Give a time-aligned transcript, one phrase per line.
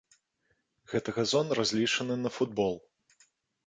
[0.93, 2.85] Гэты газон разлічаны на футбол.